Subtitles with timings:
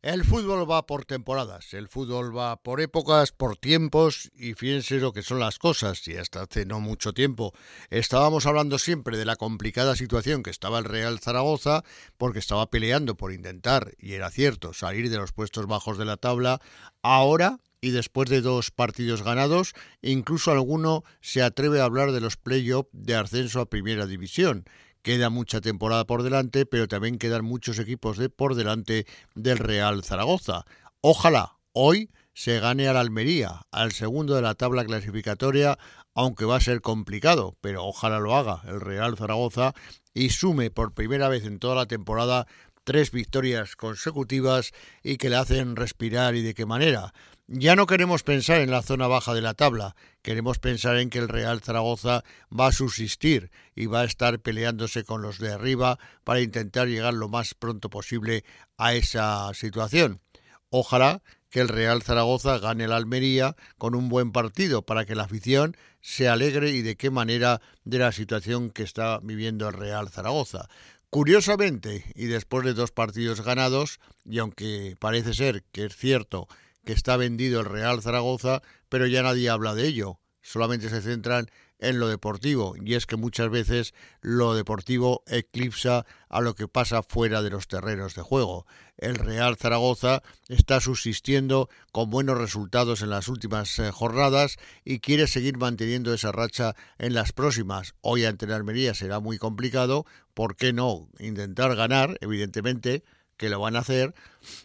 [0.00, 5.12] El fútbol va por temporadas, el fútbol va por épocas, por tiempos y fíjense lo
[5.12, 6.06] que son las cosas.
[6.06, 7.52] Y hasta hace no mucho tiempo
[7.90, 11.82] estábamos hablando siempre de la complicada situación que estaba el Real Zaragoza
[12.16, 16.16] porque estaba peleando por intentar, y era cierto, salir de los puestos bajos de la
[16.16, 16.60] tabla.
[17.02, 22.36] Ahora y después de dos partidos ganados, incluso alguno se atreve a hablar de los
[22.36, 24.64] play-offs de ascenso a Primera División.
[25.02, 30.02] Queda mucha temporada por delante, pero también quedan muchos equipos de por delante del Real
[30.04, 30.64] Zaragoza.
[31.00, 35.78] Ojalá hoy se gane al Almería, al segundo de la tabla clasificatoria,
[36.14, 39.72] aunque va a ser complicado, pero ojalá lo haga el Real Zaragoza
[40.14, 42.46] y sume por primera vez en toda la temporada
[42.88, 47.12] tres victorias consecutivas y que le hacen respirar y de qué manera.
[47.46, 51.18] Ya no queremos pensar en la zona baja de la tabla, queremos pensar en que
[51.18, 55.98] el Real Zaragoza va a subsistir y va a estar peleándose con los de arriba
[56.24, 58.42] para intentar llegar lo más pronto posible
[58.78, 60.22] a esa situación.
[60.70, 61.20] Ojalá
[61.50, 65.76] que el Real Zaragoza gane la Almería con un buen partido para que la afición
[66.00, 70.68] se alegre y de qué manera de la situación que está viviendo el Real Zaragoza.
[71.10, 76.48] Curiosamente, y después de dos partidos ganados, y aunque parece ser que es cierto
[76.84, 80.20] que está vendido el Real Zaragoza, pero ya nadie habla de ello.
[80.42, 86.40] Solamente se centran en lo deportivo y es que muchas veces lo deportivo eclipsa a
[86.40, 88.66] lo que pasa fuera de los terrenos de juego.
[88.96, 95.26] El Real Zaragoza está subsistiendo con buenos resultados en las últimas eh, jornadas y quiere
[95.26, 97.94] seguir manteniendo esa racha en las próximas.
[98.00, 100.04] Hoy ante la Almería será muy complicado,
[100.34, 102.18] ¿por qué no intentar ganar?
[102.20, 103.04] Evidentemente,
[103.38, 104.14] que lo van a hacer,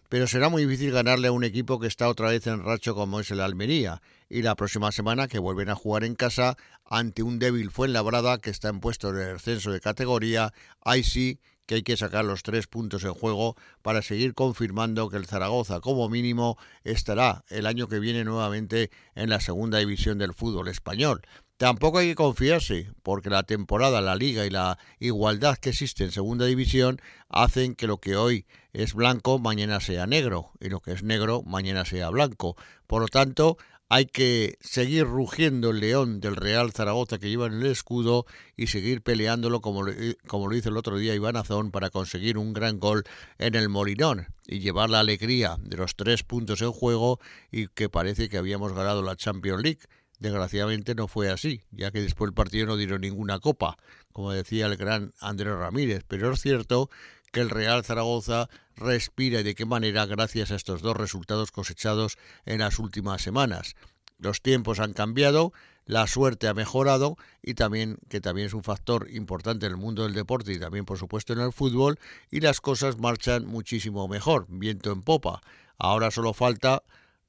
[0.10, 3.22] pero será muy difícil ganarle a un equipo que está otra vez en racho como
[3.22, 4.02] es el Almería.
[4.30, 8.50] Y la próxima semana que vuelven a jugar en casa ante un débil Fuenlabrada que
[8.50, 12.68] está en puesto de descenso de categoría, ahí sí que hay que sacar los tres
[12.68, 18.00] puntos en juego para seguir confirmando que el Zaragoza como mínimo estará el año que
[18.00, 21.22] viene nuevamente en la segunda división del fútbol español.
[21.64, 26.12] Tampoco hay que confiarse, porque la temporada, la liga y la igualdad que existe en
[26.12, 30.92] segunda división hacen que lo que hoy es blanco mañana sea negro y lo que
[30.92, 32.58] es negro mañana sea blanco.
[32.86, 33.58] Por lo tanto,
[33.88, 38.26] hay que seguir rugiendo el león del Real Zaragoza que lleva en el escudo
[38.58, 39.86] y seguir peleándolo como,
[40.28, 43.06] como lo hizo el otro día Iván Azón para conseguir un gran gol
[43.38, 47.22] en el Molinón y llevar la alegría de los tres puntos en juego
[47.54, 49.80] y que parece que habíamos ganado la Champions League
[50.24, 53.78] Desgraciadamente no fue así, ya que después del partido no dieron ninguna copa,
[54.14, 56.90] como decía el gran Andrés Ramírez, pero es cierto
[57.34, 58.48] que el Real Zaragoza
[58.78, 63.76] respira y de qué manera gracias a estos dos resultados cosechados en las últimas semanas.
[64.18, 65.52] Los tiempos han cambiado,
[65.86, 70.04] la suerte ha mejorado y también que también es un factor importante en el mundo
[70.04, 72.00] del deporte y también por supuesto en el fútbol
[72.32, 75.42] y las cosas marchan muchísimo mejor, viento en popa.
[75.78, 76.82] Ahora solo falta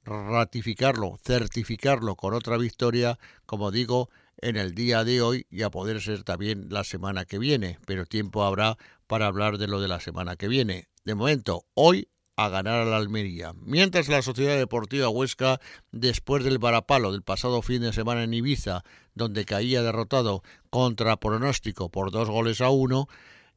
[0.05, 6.01] ratificarlo, certificarlo con otra victoria, como digo, en el día de hoy y a poder
[6.01, 8.77] ser también la semana que viene, pero tiempo habrá
[9.07, 10.87] para hablar de lo de la semana que viene.
[11.03, 13.53] De momento, hoy a ganar a la Almería.
[13.61, 15.59] Mientras la Sociedad Deportiva Huesca,
[15.91, 18.83] después del varapalo del pasado fin de semana en Ibiza,
[19.13, 23.07] donde caía derrotado contra pronóstico por dos goles a uno,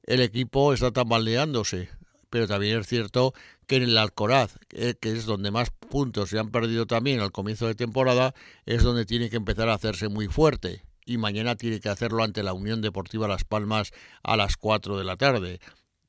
[0.05, 1.91] el equipo está tambaleándose
[2.31, 3.33] pero también es cierto
[3.67, 7.67] que en el Alcoraz, que es donde más puntos se han perdido también al comienzo
[7.67, 8.35] de temporada,
[8.67, 10.83] es donde tiene que empezar a hacerse muy fuerte.
[11.05, 15.05] Y mañana tiene que hacerlo ante la Unión Deportiva Las Palmas a las 4 de
[15.05, 15.61] la tarde.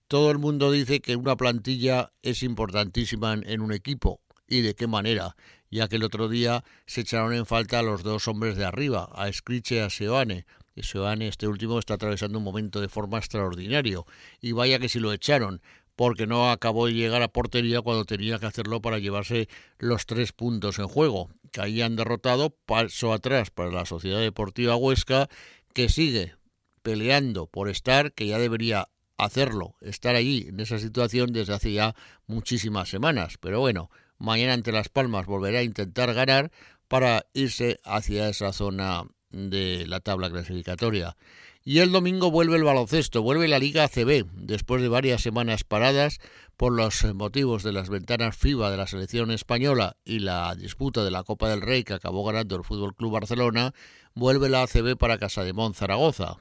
[0.07, 4.21] Todo el mundo dice que una plantilla es importantísima en un equipo.
[4.47, 5.35] ¿Y de qué manera?
[5.69, 9.07] Ya que el otro día se echaron en falta a los dos hombres de arriba,
[9.13, 10.45] a Scriche y a Seoane.
[10.81, 14.05] Seoane, este último, está atravesando un momento de forma extraordinario.
[14.41, 15.61] Y vaya que si lo echaron
[15.99, 19.49] porque no acabó de llegar a portería cuando tenía que hacerlo para llevarse
[19.79, 21.29] los tres puntos en juego.
[21.51, 25.27] Caían derrotado, paso atrás para la Sociedad Deportiva Huesca,
[25.73, 26.35] que sigue
[26.83, 28.87] peleando por estar, que ya debería
[29.17, 31.93] hacerlo, estar allí en esa situación desde hace ya
[32.27, 33.37] muchísimas semanas.
[33.37, 36.49] Pero bueno, mañana ante Las Palmas volverá a intentar ganar
[36.87, 41.15] para irse hacia esa zona de la tabla clasificatoria.
[41.63, 46.19] Y el domingo vuelve el baloncesto, vuelve la Liga ACB, después de varias semanas paradas
[46.57, 51.11] por los motivos de las ventanas FIBA de la selección española y la disputa de
[51.11, 53.73] la Copa del Rey que acabó ganando el Fútbol Club Barcelona,
[54.15, 56.37] vuelve la ACB para Casa de Zaragoza.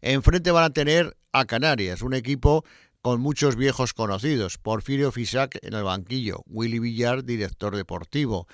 [0.00, 2.64] Enfrente van a tener a Canarias, un equipo
[3.02, 8.46] con muchos viejos conocidos, Porfirio Fisac en el banquillo, Willy Villar, director deportivo,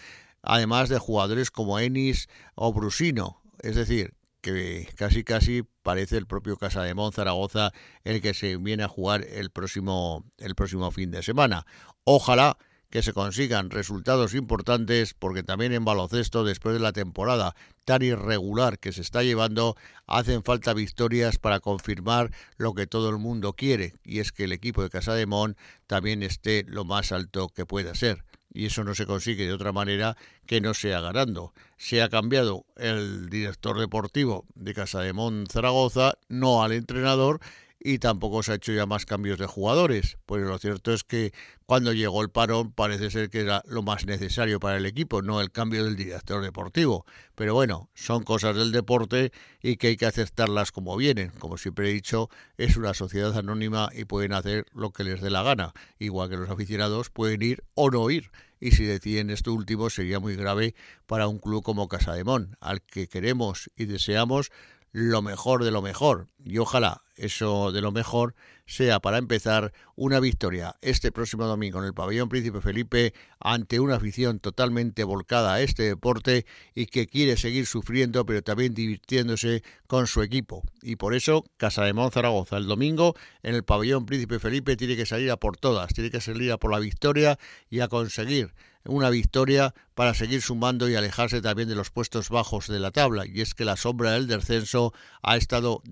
[0.45, 6.59] además de jugadores como Enis o Brusino, es decir, que casi casi parece el propio
[6.59, 7.73] Casa de Zaragoza
[8.05, 11.65] el que se viene a jugar el próximo, el próximo fin de semana.
[12.05, 12.59] Ojalá
[12.91, 18.79] que se consigan resultados importantes, porque también en baloncesto, después de la temporada tan irregular
[18.79, 19.75] que se está llevando,
[20.07, 24.53] hacen falta victorias para confirmar lo que todo el mundo quiere, y es que el
[24.53, 25.57] equipo de Casa de Mon
[25.89, 28.25] también esté lo más alto que pueda ser.
[28.55, 30.17] Y eso no se consigue de otra manera
[30.47, 31.53] que no sea ganando.
[31.77, 35.13] Se ha cambiado el director deportivo de Casa de
[35.51, 37.41] Zaragoza, no al entrenador,
[37.87, 40.17] y tampoco se ha hecho ya más cambios de jugadores.
[40.25, 41.35] Pues lo cierto es que
[41.67, 45.43] cuando llegó el parón parece ser que era lo más necesario para el equipo, no
[45.43, 47.05] el cambio del director deportivo.
[47.35, 49.33] Pero bueno, son cosas del deporte
[49.63, 51.31] y que hay que aceptarlas como vienen.
[51.39, 55.29] Como siempre he dicho, es una sociedad anónima y pueden hacer lo que les dé
[55.29, 55.75] la gana.
[55.99, 58.31] Igual que los aficionados pueden ir o no ir.
[58.61, 63.09] Y si deciden esto último sería muy grave para un club como Casademón, al que
[63.09, 64.51] queremos y deseamos
[64.95, 66.29] lo mejor de lo mejor.
[66.45, 68.35] Y ojalá eso de lo mejor
[68.67, 73.97] sea para empezar una victoria este próximo domingo en el pabellón Príncipe Felipe ante una
[73.97, 76.45] afición totalmente volcada a este deporte
[76.75, 80.65] y que quiere seguir sufriendo pero también divirtiéndose con su equipo.
[80.83, 85.07] Y por eso Casa de Zaragoza el domingo en el pabellón Príncipe Felipe tiene que
[85.07, 87.39] salir a por todas, tiene que salir a por la victoria
[87.71, 88.53] y a conseguir
[88.87, 93.27] una victoria para seguir sumando y alejarse también de los puestos bajos de la tabla.
[93.27, 94.93] Y es que la sombra del descenso
[95.23, 95.83] ha estado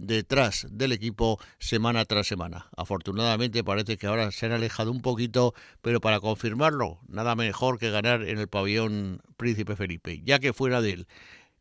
[0.70, 2.66] del equipo semana tras semana.
[2.76, 7.90] Afortunadamente parece que ahora se han alejado un poquito, pero para confirmarlo, nada mejor que
[7.90, 11.06] ganar en el pabellón Príncipe Felipe, ya que fuera de él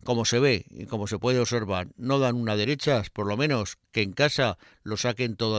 [0.03, 3.77] como se ve y como se puede observar, no dan una derecha, por lo menos
[3.91, 5.49] que en casa lo saquen todo